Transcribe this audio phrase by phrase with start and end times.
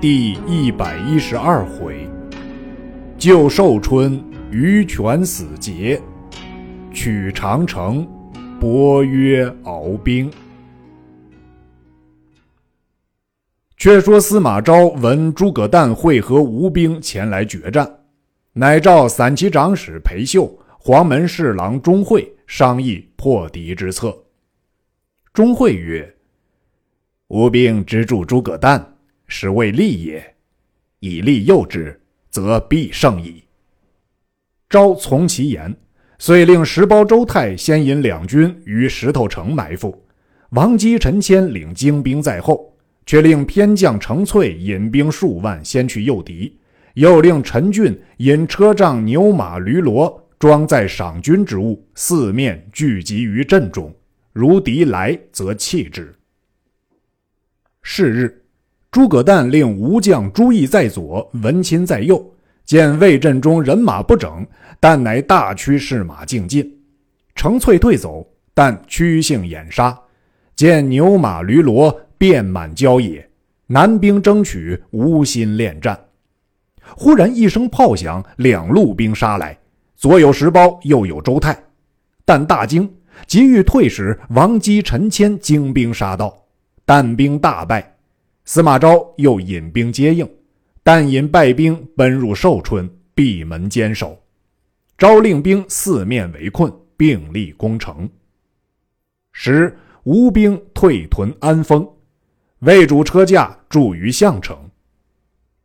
[0.00, 2.06] 第一百一十二回，
[3.16, 5.98] 救寿春于权死节，
[6.92, 8.06] 取长城，
[8.60, 10.30] 伯约敖兵。
[13.78, 17.90] 却说司马昭闻诸葛诞会合吴兵前来决战，
[18.52, 24.14] 乃召散骑长史裴秀、黄门侍郎钟会商议破敌之策。
[25.32, 26.14] 钟会曰
[27.28, 28.86] ：“吴兵之助诸葛诞。”
[29.36, 30.36] 是为利也，
[31.00, 33.42] 以利诱之，则必胜矣。
[34.70, 35.74] 昭从其言，
[36.20, 40.06] 遂令石包周泰先引两军于石头城埋伏，
[40.50, 46.56] 王基、陈谦领精兵在后，却令偏将程粹引兵数万先去诱敌，
[46.94, 53.92] 又令陈俊引车仗、牛马、驴骡装载赏军之物，四面聚集于阵中，
[54.32, 56.14] 如敌来，则弃之。
[57.82, 58.43] 是日。
[58.94, 62.24] 诸葛诞令吴将朱毅在左，文钦在右。
[62.64, 64.46] 见魏阵中人马不整，
[64.78, 66.64] 但乃大驱士马竞进。
[67.34, 69.98] 程粹退走，但屈性掩杀。
[70.54, 73.28] 见牛马驴骡遍满郊野，
[73.66, 75.98] 南兵争取，无心恋战。
[76.96, 79.58] 忽然一声炮响，两路兵杀来，
[79.96, 81.60] 左有石苞，右有周泰。
[82.24, 82.88] 但大惊，
[83.26, 86.32] 急欲退时，王基、陈谦精兵杀到，
[86.84, 87.93] 但兵大败。
[88.46, 90.28] 司马昭又引兵接应，
[90.82, 94.22] 但引败兵奔入寿春，闭门坚守。
[94.98, 98.08] 昭令兵四面围困，并力攻城。
[99.32, 101.88] 时吴兵退屯安丰，
[102.60, 104.56] 魏主车驾驻于项城。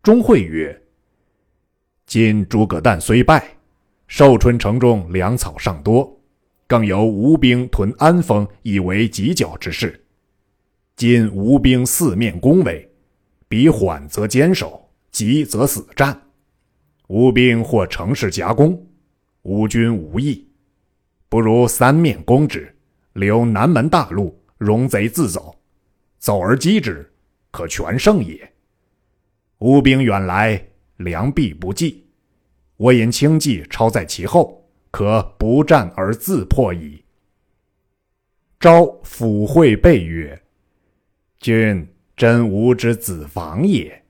[0.01, 0.81] 钟会曰
[2.07, 3.57] ：“今诸葛诞虽败，
[4.07, 6.17] 寿春城中粮草尚多，
[6.65, 10.01] 更有吴兵屯安丰，以为犄角之势。”
[10.99, 12.91] 今吴兵四面攻围，
[13.47, 16.21] 彼缓则坚守，急则死战。
[17.07, 18.85] 吴兵或乘势夹攻，
[19.43, 20.45] 吴军无益，
[21.29, 22.75] 不如三面攻之，
[23.13, 25.55] 留南门大路，容贼自走。
[26.17, 27.09] 走而击之，
[27.49, 28.51] 可全胜也。
[29.59, 30.61] 吴兵远来，
[30.97, 32.05] 粮必不济，
[32.75, 37.01] 我引轻骑超在其后，可不战而自破矣。
[38.59, 40.37] 昭抚会备曰。
[41.39, 44.03] 君真吾之子房也，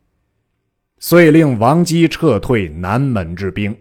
[0.97, 3.77] 遂令王基撤退南门之兵。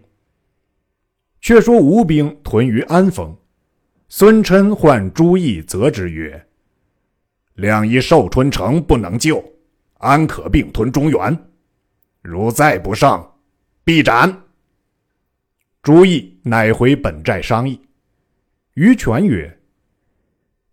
[1.40, 3.34] 却说吴兵屯于安丰，
[4.10, 6.46] 孙琛唤朱毅责之曰
[7.56, 9.42] ：“两仪寿春城不能救，
[9.94, 11.38] 安可并屯中原？
[12.20, 13.26] 如再不胜，
[13.82, 14.42] 必斩。”
[15.82, 17.80] 朱毅乃回本寨商议。
[18.74, 19.58] 于权曰：“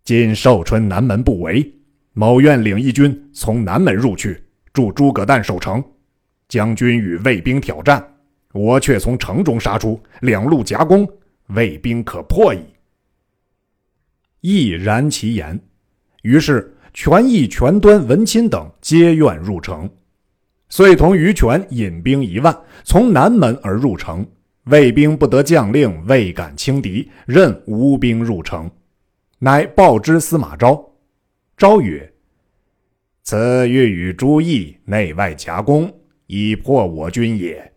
[0.04, 1.72] 今寿春南门不围。”
[2.18, 5.84] 某愿领一军从南门入去，助诸葛诞守城。
[6.48, 8.02] 将军与魏兵挑战，
[8.54, 11.06] 我却从城中杀出，两路夹攻，
[11.48, 12.60] 魏兵可破矣。
[14.40, 15.60] 毅然其言，
[16.22, 19.86] 于是权义、权端、文钦等皆愿入城，
[20.70, 24.26] 遂同于权引兵一万，从南门而入城。
[24.64, 28.70] 魏兵不得将令，未敢轻敌，任吴兵入城，
[29.38, 30.82] 乃报之司马昭。
[31.56, 32.12] 昭曰
[33.24, 35.90] ：“此欲与朱毅内外夹攻，
[36.26, 37.72] 以破我军也。”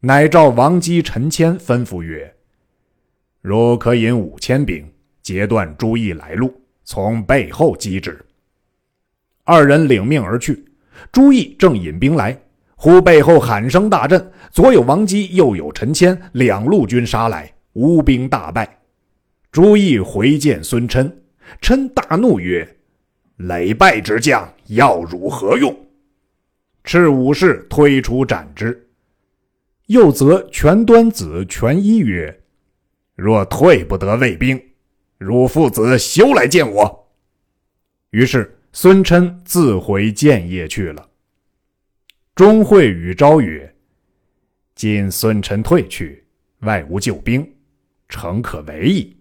[0.00, 2.36] 乃召王基、陈谦，吩咐曰
[3.40, 4.86] ：“如可引五千兵，
[5.22, 6.52] 截断朱毅来路，
[6.84, 8.22] 从背后击之。”
[9.44, 10.62] 二人领命而去。
[11.10, 12.38] 朱毅正引兵来，
[12.76, 18.78] 忽背后喊声大震，左有王基，右有陈谦，两路军杀来，吴兵大败。
[19.50, 21.10] 朱毅回见孙琛。
[21.60, 22.76] 琛大怒曰
[23.38, 25.74] ：“累败之将，要汝何用？”
[26.84, 28.88] 赤武士推出斩之。
[29.86, 32.42] 又责全端子、全一曰
[33.16, 34.62] ：“若退不得魏兵，
[35.16, 37.08] 汝父子休来见我。”
[38.10, 41.08] 于是孙琛自回建业去了。
[42.34, 43.74] 钟会与昭曰
[44.74, 46.24] ：“今孙琛退去，
[46.60, 47.50] 外无救兵，
[48.08, 49.16] 诚可为矣。”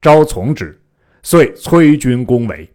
[0.00, 0.80] 昭从之。
[1.30, 2.66] 遂催军攻围，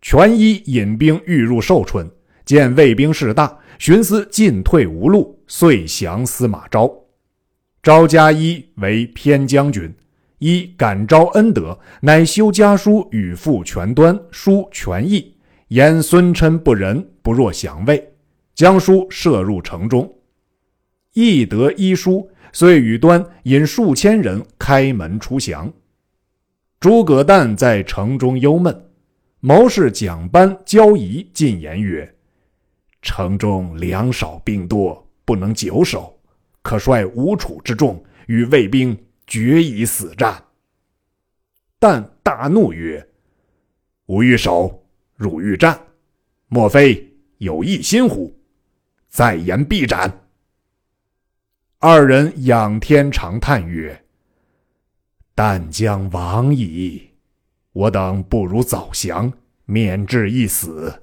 [0.00, 2.10] 权一引兵欲入寿春，
[2.46, 6.90] 见魏兵势大，寻思进退无路，遂降司马昭。
[7.82, 9.94] 昭加一为偏将军，
[10.38, 15.34] 一感昭恩德，乃修家书与父权端，书权义，
[15.68, 18.14] 言孙琛不仁，不若降魏，
[18.54, 20.10] 将书射入城中。
[21.12, 25.70] 义得一书，遂与端引数千人开门出降。
[26.84, 28.90] 诸葛诞在城中忧闷，
[29.40, 32.14] 谋士蒋班、焦仪进言曰
[33.00, 36.14] ：“城中粮少兵多，不能久守，
[36.60, 38.94] 可率吴楚之众与魏兵
[39.26, 40.44] 决一死战。”
[41.80, 43.08] 但大怒曰
[44.04, 44.84] ：“吾欲守，
[45.16, 45.80] 汝欲战，
[46.48, 48.38] 莫非有异心乎？
[49.08, 50.26] 再言必斩。”
[51.80, 53.98] 二人仰天长叹曰
[55.34, 57.10] ：“但将亡矣，
[57.72, 59.32] 我等不如早降，
[59.64, 61.02] 免至一死。”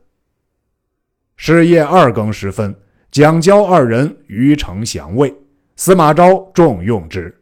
[1.35, 2.75] 是夜二更时分，
[3.09, 5.35] 蒋交二人于城降魏，
[5.75, 7.35] 司马昭重用之，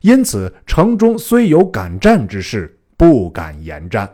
[0.00, 4.08] 因此城中虽有敢战之士，不敢言战。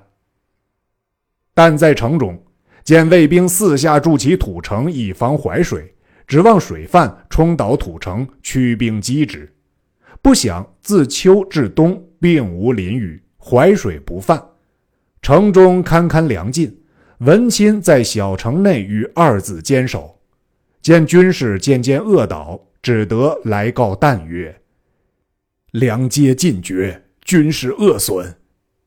[1.54, 2.40] 但在城中
[2.82, 5.94] 见魏兵四下筑起土城，以防淮水。
[6.26, 9.50] 指望水泛冲倒土城，驱兵击之。
[10.20, 14.42] 不想自秋至冬，并无淋雨，淮水不泛，
[15.22, 16.76] 城中堪堪粮尽。
[17.18, 20.20] 文钦在小城内与二子坚守，
[20.80, 24.60] 见军士渐渐饿倒，只得来告旦曰
[25.72, 28.32] ：“粮皆尽绝，军士饿损，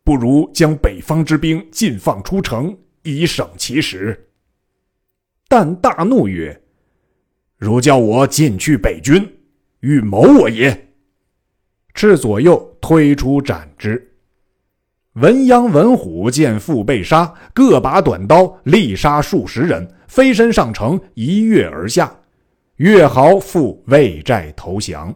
[0.06, 4.30] 不如将北方之兵尽放出城，以省其时。”
[5.50, 6.62] 旦大怒曰：
[7.58, 9.30] 如叫我进去北军，
[9.82, 10.91] 欲谋我也。
[11.94, 14.12] 斥左右推出斩之。
[15.14, 22.16] 文鸯、文虎见父被杀，各把短刀，力杀数十人，飞身上城，一跃而下。
[22.78, 25.14] 越豪复魏寨投降。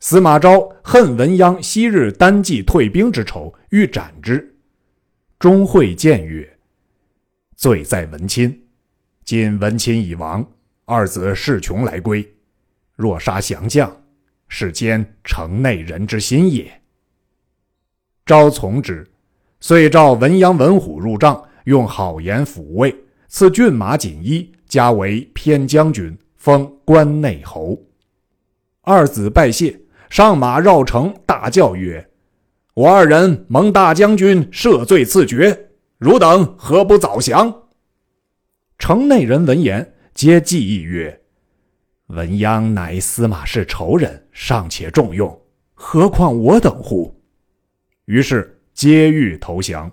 [0.00, 4.56] 司马昭恨文鸯昔日单骑退兵之仇，欲斩之。
[5.38, 6.58] 钟会谏曰
[7.54, 8.58] ：“罪在文钦，
[9.24, 10.46] 今文钦已亡。”
[10.86, 12.26] 二子势穷来归，
[12.94, 13.94] 若杀降将，
[14.48, 16.80] 是奸城内人之心也。
[18.24, 19.06] 昭从之，
[19.60, 22.94] 遂召文鸯、文虎入帐，用好言抚慰，
[23.28, 27.78] 赐骏马锦衣，加为偏将军，封关内侯。
[28.82, 29.78] 二子拜谢，
[30.10, 32.08] 上马绕城，大叫曰
[32.74, 37.62] ：“我二人蒙大将军赦罪赐爵，汝等何不早降？”
[38.78, 39.92] 城内人闻言。
[40.14, 41.20] 皆计议曰
[42.08, 45.40] ：“文鸯乃司马氏仇人，尚且重用，
[45.74, 47.20] 何况我等乎？”
[48.06, 49.90] 于是皆欲投降。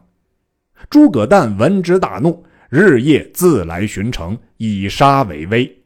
[0.89, 5.83] 诸葛诞闻之大怒，日夜自来巡城，以杀为威。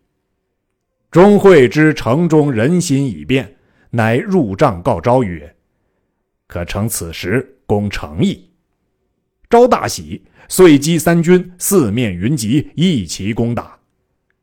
[1.12, 3.56] 钟会知城中人心已变，
[3.92, 5.56] 乃入帐告昭曰
[6.48, 8.50] ：“可乘此时攻城邑。”
[9.50, 13.77] 昭大喜，遂击三军，四面云集，一齐攻打。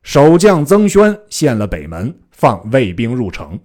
[0.04, 3.58] 守将曾宣献了北门，放魏兵入城。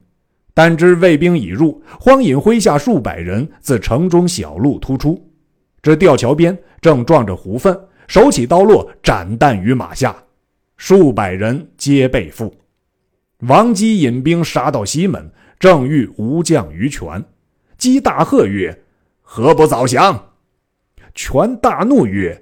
[0.53, 5.21] 但知魏兵已入，荒引麾下数百人自城中小路突出，
[5.81, 7.77] 这吊桥边正撞着胡奋，
[8.07, 10.15] 手起刀落，斩弹于马下，
[10.77, 12.51] 数百人皆被缚。
[13.39, 17.23] 王基引兵杀到西门，正遇吴将于权，
[17.77, 18.81] 基大喝曰
[19.21, 20.31] ：“何不早降？”
[21.13, 22.41] 权大怒曰：“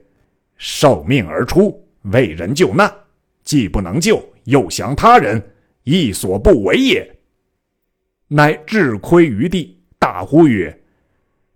[0.55, 2.91] 受命而出，为人救难。”
[3.47, 5.41] 既不能救，又降他人，
[5.83, 7.17] 亦所不为也。
[8.27, 10.77] 乃至亏于地，大呼曰：“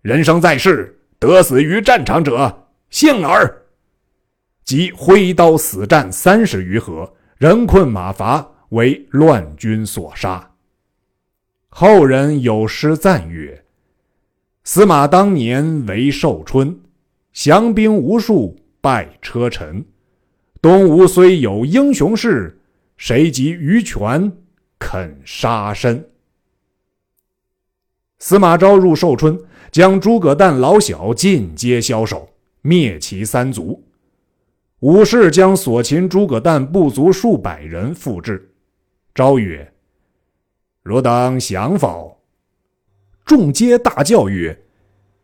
[0.02, 3.64] 人生在世，得死于战场者，幸尔！”
[4.64, 10.50] 即挥刀死战三十余合，人困马乏，为乱军所杀。
[11.68, 13.66] 后人有诗赞曰
[14.64, 16.80] ：“司马当年为寿春，
[17.34, 19.86] 降兵无数，败车臣。”
[20.62, 22.56] 东吴虽有英雄士，
[22.96, 24.32] 谁及于权
[24.78, 26.08] 肯杀身？
[28.20, 29.40] 司马昭入寿春，
[29.72, 32.30] 将诸葛诞老小尽皆枭首，
[32.62, 33.84] 灭其三族。
[34.82, 38.48] 武士将所擒诸葛诞部族数百人复至。
[39.16, 39.74] 昭曰
[40.84, 42.16] ：“汝等降否？”
[43.26, 44.56] 众皆大叫曰：“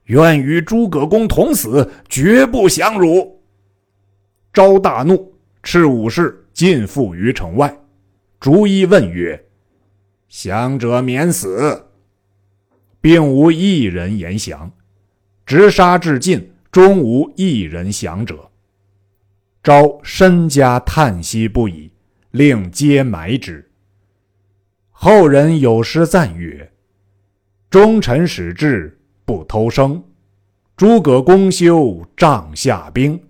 [0.06, 3.37] 愿与诸葛公同死，绝不降汝。”
[4.58, 7.78] 昭大怒，斥武士尽缚于城外，
[8.40, 9.46] 逐一问曰
[10.28, 11.86] ：“降者免死。”
[13.00, 14.72] 并无一人言降，
[15.46, 18.50] 直杀至尽，终无一人降者。
[19.62, 21.92] 昭深加叹息不已，
[22.32, 23.70] 令皆埋之。
[24.90, 26.72] 后人有诗赞曰
[27.70, 30.04] ：“忠臣使至不偷生，
[30.76, 33.22] 诸葛公休帐下兵。”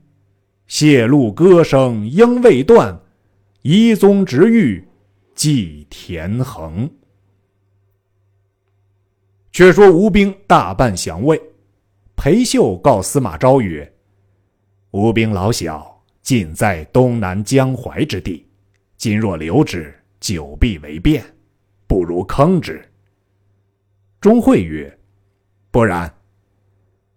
[0.67, 2.99] 泄露歌声应未断，
[3.61, 4.85] 遗宗直欲
[5.33, 6.89] 祭田横。
[9.51, 11.41] 却说吴兵大半降魏，
[12.15, 13.91] 裴秀告司马昭曰
[14.91, 18.45] ：“吴兵老小，尽在东南江淮之地。
[18.97, 21.23] 今若留之，久必为变，
[21.87, 22.83] 不如坑之。”
[24.21, 24.95] 钟会曰
[25.71, 26.13] ：“不然。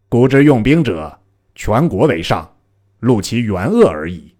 [0.08, 1.18] 古之用兵者，
[1.54, 2.49] 全国为上，
[3.00, 4.34] 戮其原恶而已。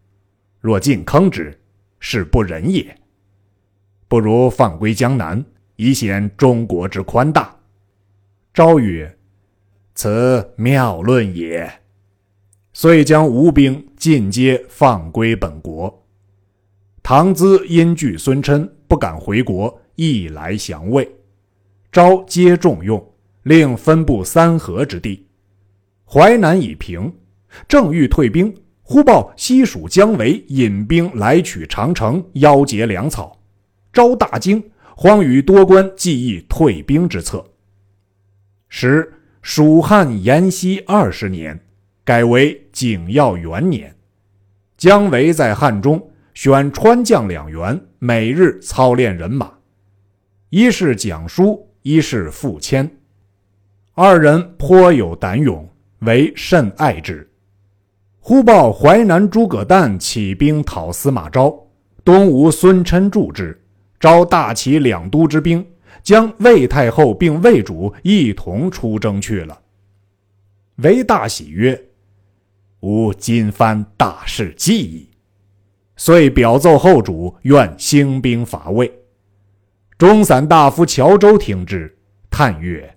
[0.60, 1.58] 若尽坑之，
[1.98, 2.96] 是不仁也。
[4.08, 5.44] 不如放归江南，
[5.76, 7.56] 以显中国之宽大。”
[8.52, 9.16] 昭曰
[9.94, 11.70] ：“此妙论也。”
[12.72, 16.06] 遂将吴兵尽皆放归本国。
[17.02, 21.08] 唐咨因惧孙琛不敢回国，亦来降魏。
[21.90, 23.04] 昭皆重用，
[23.42, 25.26] 令分布三河之地。
[26.04, 27.12] 淮南已平，
[27.68, 33.40] 正欲退兵，忽报西蜀姜维引兵来取长城，邀劫粮草。
[33.92, 34.62] 昭大惊，
[34.96, 37.44] 慌与多官计议退兵之策。
[38.68, 41.58] 时蜀汉延熙二十年，
[42.04, 43.96] 改为景耀元年。
[44.76, 49.52] 姜维在汉中选川将两员，每日操练人马，
[50.50, 51.66] 一是蒋书。
[51.82, 52.98] 一是傅谦，
[53.94, 55.66] 二人颇有胆勇，
[56.00, 57.26] 为甚爱之。
[58.22, 61.66] 忽报淮南诸葛诞起兵讨司马昭，
[62.04, 63.58] 东吴孙琛助之。
[63.98, 65.66] 招大齐两都之兵，
[66.02, 69.58] 将魏太后并魏主一同出征去了。
[70.76, 71.82] 韦大喜曰
[72.80, 75.10] ：“吾今番大事既矣。”
[75.96, 78.90] 遂表奏后主，愿兴兵伐魏。
[79.98, 81.98] 中散大夫乔州听之，
[82.30, 82.96] 叹曰：“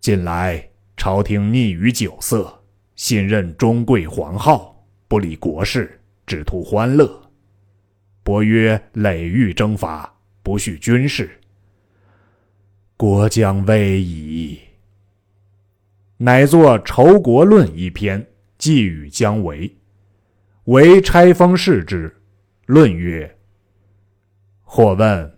[0.00, 2.62] 近来朝廷溺于酒色，
[2.96, 7.30] 信任中贵皇号，不理国事，只图欢乐。
[8.22, 10.12] 伯曰累欲征伐，
[10.42, 11.38] 不恤军事，
[12.96, 14.58] 国将危矣。”
[16.18, 18.26] 乃作《仇国论》一篇，
[18.58, 19.70] 寄与姜维。
[20.64, 22.16] 维拆封视之，
[22.64, 23.36] 论曰
[24.64, 25.30] ：“或问。”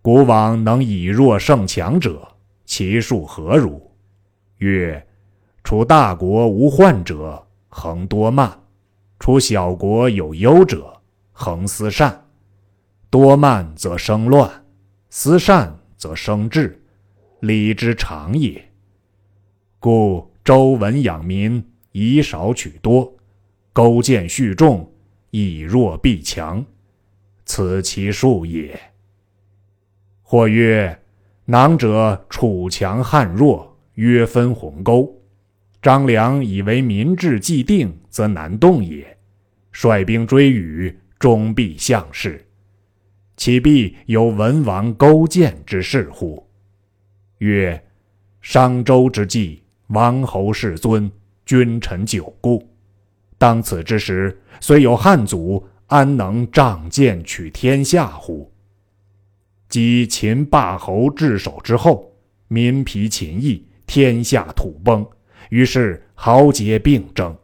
[0.00, 2.26] 古往能以弱胜强者，
[2.64, 3.92] 其数何如？
[4.58, 5.06] 曰：
[5.68, 8.48] 处大国无患者，恒多慢；
[9.18, 10.98] 处小国有忧者，
[11.30, 12.24] 恒思善。
[13.10, 14.50] 多慢则生乱，
[15.10, 16.82] 思善则生智，
[17.40, 18.66] 礼之常也。
[19.78, 23.14] 故周文养民，以少取多，
[23.74, 24.90] 勾践蓄众，
[25.32, 26.64] 以弱必强，
[27.44, 28.80] 此其数也。
[30.22, 30.98] 或曰
[31.44, 35.14] ：“囊者楚强汉弱，约分鸿沟。
[35.88, 39.16] 张良以为民志既定，则难动也。
[39.72, 42.44] 率兵追羽，终必向事，
[43.38, 46.46] 岂必有文王勾践之事乎？”
[47.40, 47.82] 曰
[48.42, 51.10] ：“商周之际，王侯世尊，
[51.46, 52.68] 君臣久固。
[53.38, 58.52] 当此之时，虽有汉祖，安能仗剑取天下乎？”
[59.70, 62.12] 及秦霸侯至守之后，
[62.48, 65.08] 民疲秦役，天下土崩，
[65.50, 67.36] 于是豪杰并争。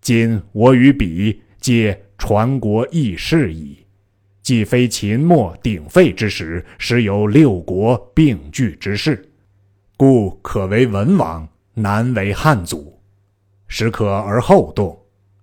[0.00, 3.84] 今我与彼皆传国义士矣，
[4.42, 9.28] 既非秦末鼎沸之时，时有六国并聚之势，
[9.96, 13.00] 故可为文王，难为汉祖。
[13.68, 14.96] 时可而后动，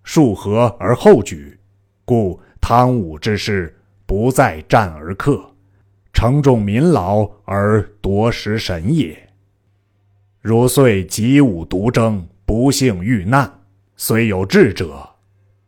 [0.03, 1.60] 数合而后举，
[2.05, 5.43] 故汤武之师不再战而克。
[6.13, 9.32] 承重民劳而夺食神也。
[10.43, 13.62] 如遂及武独争，不幸遇难，
[13.95, 15.09] 虽有智者，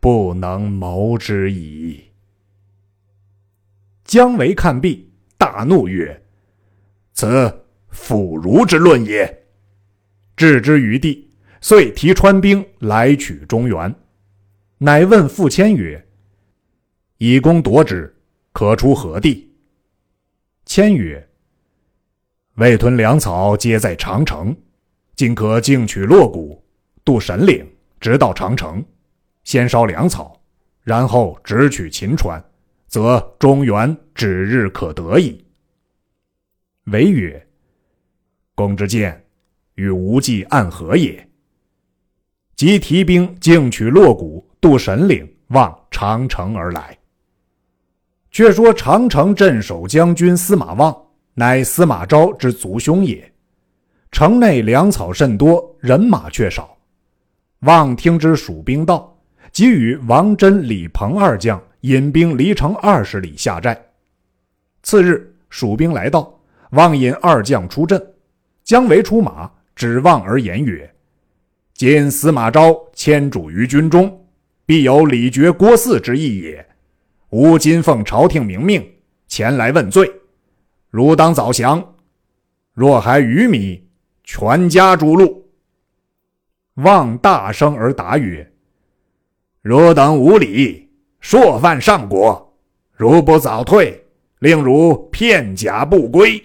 [0.02, 2.04] 不能谋之矣。
[4.04, 6.22] 姜维看毕，大怒曰
[7.14, 9.46] ：“此腐儒之论也！”
[10.36, 13.96] 置之于地，遂提川兵来取中原。
[14.80, 16.06] 乃问傅谦曰
[17.18, 18.14] ：“以攻夺之，
[18.52, 19.56] 可出何地？”
[20.68, 21.30] 谦曰
[22.56, 24.56] ：“魏屯粮草皆在长城，
[25.16, 26.62] 今可径取洛谷，
[27.06, 27.66] 渡神岭，
[28.02, 28.84] 直到长城，
[29.46, 30.42] 先烧粮草，
[30.84, 32.44] 然后直取秦川，
[32.88, 35.46] 则中原指日可得矣。”
[36.92, 37.48] 韦曰
[38.56, 39.26] ：“公之见，
[39.76, 41.28] 与无忌暗合也。”
[42.56, 46.98] 即提兵径取洛谷，渡神岭，望长城而来。
[48.32, 50.94] 却说长城镇守将军司马望，
[51.36, 53.34] 乃司马昭之族兄也。
[54.16, 56.78] 城内粮草甚多，人马却少。
[57.64, 59.14] 望听知蜀兵到，
[59.52, 63.78] 即与王真、李鹏二将引兵离城二十里下寨。
[64.84, 66.34] 次日，蜀兵来到，
[66.70, 68.02] 望引二将出阵，
[68.64, 70.90] 姜维出马，指望而言曰
[71.76, 74.26] ：“今司马昭迁主于军中，
[74.66, 76.66] 必有李傕、郭汜之意也。
[77.32, 78.82] 吾今奉朝廷明命
[79.28, 80.10] 前来问罪，
[80.90, 81.96] 汝当早降。
[82.74, 83.85] 若还愚迷，
[84.26, 85.50] 全家逐鹿。”
[86.84, 88.52] 望大声而答曰
[89.64, 90.90] ：“汝等无礼，
[91.22, 92.54] 朔犯上国，
[92.92, 94.06] 如不早退，
[94.40, 96.44] 令汝片甲不归。”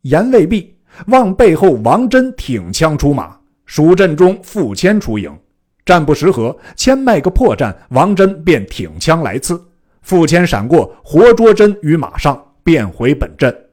[0.00, 0.74] 言未毕，
[1.08, 5.38] 望背后王真挺枪出马，蜀阵中傅谦出营。
[5.84, 9.62] 战不十合，谦卖个破绽，王真便挺枪来刺，
[10.00, 13.63] 傅谦闪过，活捉真于马上，便回本阵。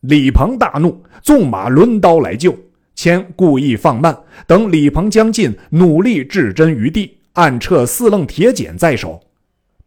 [0.00, 2.56] 李鹏大怒，纵马抡刀来救。
[2.94, 9.20] 谦故意放慢，等李鹏将近，努力置针于地，暗撤四楞铁锏在手。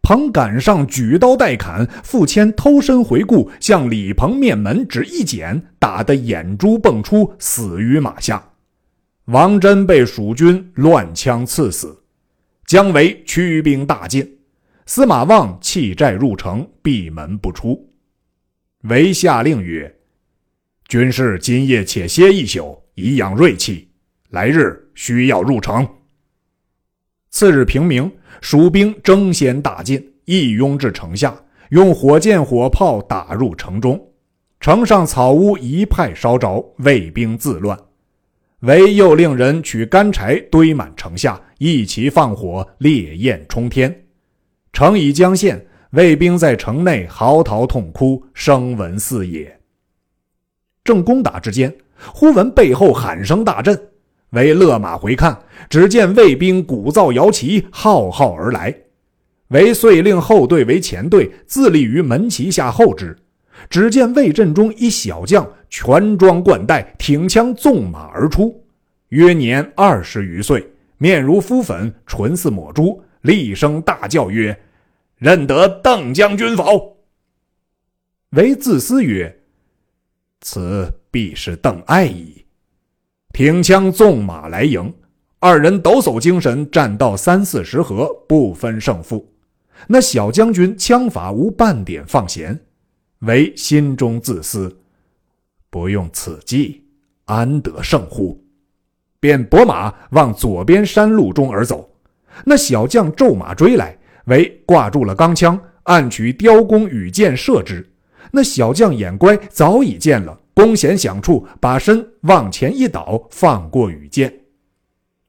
[0.02, 1.88] 鹏赶上，举刀待砍。
[2.04, 8.50] 傅谦偷身回顾，向李鹏面门只一剪，打得眼珠迸出，死于马下。
[9.26, 12.04] 王真被蜀军乱枪刺死。
[12.66, 14.38] 姜维驱兵大进，
[14.86, 17.90] 司马望弃寨入城，闭门不出。
[18.90, 19.96] 维下令曰
[20.94, 23.88] ：“军士今夜且歇一宿。”以养锐气，
[24.30, 25.88] 来日需要入城。
[27.32, 31.36] 次日平明，蜀兵争先大进，一拥至城下，
[31.72, 34.00] 用火箭火炮打入城中。
[34.60, 37.76] 城上草屋一派烧着，卫兵自乱。
[38.60, 44.06] 韦又令人取干柴堆满城下，一齐放火，烈焰冲天。
[44.72, 49.60] 城已将陷，卫兵在城内嚎啕痛哭，声闻四野。
[50.84, 51.74] 正攻打之间。
[52.12, 53.80] 忽闻背后喊声大震，
[54.32, 55.38] 为勒马回看，
[55.70, 58.76] 只见卫兵鼓噪摇旗，浩浩而来。
[59.50, 63.16] 为遂令后队为前队，自立于门旗下候之。
[63.70, 68.62] 只见魏阵中一小将，全装冠带，挺枪纵马而出，
[69.10, 74.60] 约年二十余岁，面如敷粉，唇似抹朱，厉声大叫曰
[75.20, 76.98] ：“认得邓将军否？”
[78.32, 79.34] 为自思曰
[80.44, 82.44] ：“此。”必是邓艾矣。
[83.34, 84.92] 挺枪纵马来迎，
[85.38, 89.32] 二人抖擞精神，战到三四十合，不分胜负。
[89.86, 92.60] 那小将军枪法无半点放闲，
[93.20, 94.76] 唯心中自私，
[95.70, 96.84] 不用此计，
[97.26, 98.44] 安得胜乎？
[99.20, 101.88] 便拨马往左边山路中而走。
[102.44, 107.88] 那小将骤马追来，唯挂住了钢枪，暗取雕弓羽箭射之。
[108.36, 110.40] 那小将眼乖，早已见了。
[110.56, 114.34] 弓弦响处，把身往前一倒，放过羽箭。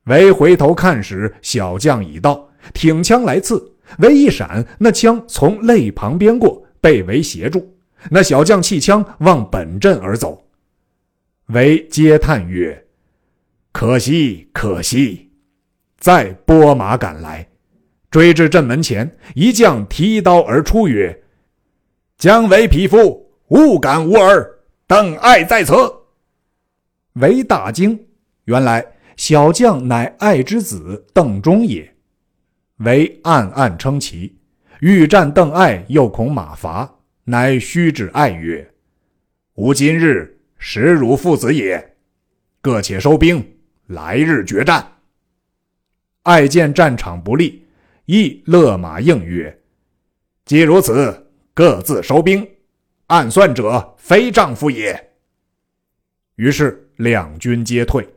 [0.04, 3.72] 韦回头看时，小将已到，挺枪来刺。
[3.98, 7.76] 韦一闪，那枪从肋旁边过，被韦挟住。
[8.10, 10.42] 那小将弃枪，往本阵而走。
[11.48, 12.86] 韦嗟叹曰
[13.70, 15.30] ：“可惜，可惜！”
[16.00, 17.46] 再拨马赶来，
[18.10, 21.22] 追至阵门前，一将提刀而出曰
[22.24, 24.50] ：“姜维匹夫，勿敢无耳。”
[24.88, 25.74] 邓艾在此，
[27.16, 28.02] 为大惊。
[28.44, 28.82] 原来
[29.14, 31.94] 小将乃艾之子邓忠也。
[32.78, 34.34] 为暗暗称奇，
[34.80, 36.90] 欲战邓艾，又恐马乏，
[37.24, 38.72] 乃虚指艾曰
[39.56, 41.94] ：“吾今日实汝父子也，
[42.62, 43.46] 各且收兵，
[43.88, 44.92] 来日决战。”
[46.24, 47.66] 艾见战场不利，
[48.06, 49.60] 亦勒马应曰
[50.46, 51.23] ：“既如此，
[51.54, 52.46] 各自收兵。”
[53.08, 55.12] 暗算者非丈夫也。
[56.36, 58.08] 于是两军皆退。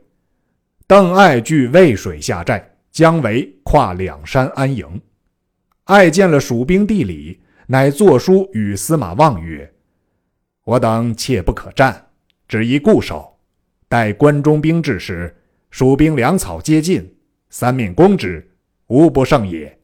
[0.86, 5.00] 邓艾据渭水下寨，姜维跨两山安营。
[5.84, 9.70] 艾见了蜀兵地理，乃作书与司马望曰
[10.64, 12.08] ：“我等切不可战，
[12.48, 13.38] 只宜固守。
[13.88, 15.36] 待关中兵至时，
[15.70, 17.14] 蜀兵粮草皆尽，
[17.50, 18.50] 三面攻之，
[18.86, 19.78] 无不胜也。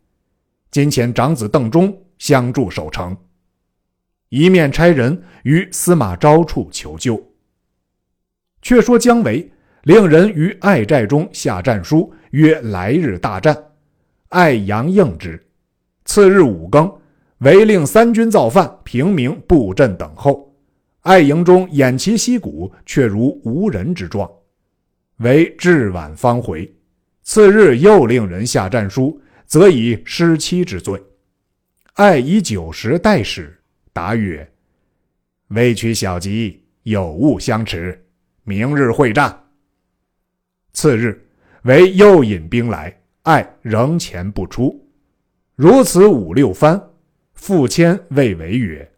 [0.71, 3.15] 今遣长子邓忠相助守城。”
[4.29, 7.23] 一面差人于司马昭处求救。
[8.63, 9.51] 却说姜维
[9.83, 13.57] 令人于艾寨中下战书，曰：“来日大战。”
[14.31, 15.39] 艾阳应之。
[16.07, 16.91] 次日五更，
[17.39, 20.55] 韦令三军造饭，平民布阵等候。
[21.03, 24.31] 艾营中偃旗息鼓，却如无人之状。
[25.19, 26.75] 为至晚方回。
[27.23, 31.01] 次日又令人下战书，则以失期之罪。
[31.95, 33.61] 艾以酒食待使。
[33.95, 34.53] 答曰
[35.55, 38.05] ：“微取小吉，有误相持。
[38.43, 39.35] 明日会战。”
[40.75, 41.25] 次日，
[41.63, 44.85] 为又引兵来，艾仍前不出。
[45.55, 46.91] 如此五六番，
[47.35, 48.93] 傅谦谓为曰：“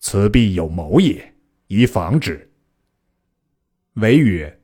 [0.00, 1.34] 此必有谋也，
[1.66, 2.50] 宜防之。”
[4.00, 4.58] 为曰：“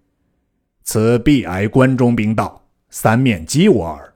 [0.82, 4.14] 此必挨关中兵到，三面击我耳。”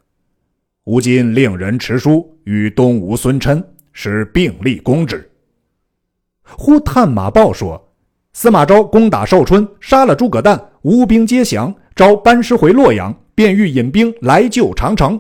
[0.85, 3.62] 吾今令人持书与东吴孙琛，
[3.98, 5.28] 使并立攻之。”
[6.44, 7.82] 忽探马报说，
[8.35, 11.74] 司马昭攻打寿春，杀了诸葛诞，吴兵皆降。
[11.94, 15.18] 召班师回洛阳，便欲引兵来救长城。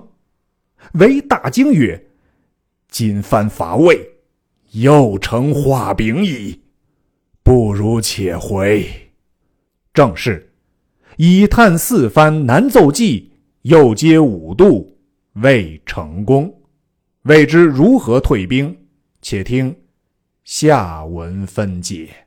[0.92, 2.06] 为大惊曰
[2.90, 3.98] ：“今番伐魏，
[4.72, 6.60] 又成画饼矣，
[7.42, 8.86] 不如且回。”
[9.94, 10.52] 正是
[11.16, 14.98] ：“以探四番难奏计，又接五度
[15.36, 16.54] 未成功。”
[17.26, 18.76] 未知如何退兵？
[19.20, 19.74] 且听
[20.44, 22.25] 下文分解。